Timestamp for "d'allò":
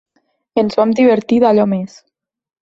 1.45-1.67